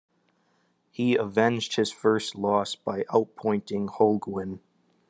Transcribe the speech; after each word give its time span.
He 0.89 1.15
avenged 1.15 1.75
his 1.75 1.91
first 1.91 2.33
loss 2.33 2.73
by 2.73 3.03
outpointing 3.13 3.87
Holguin. 3.87 4.59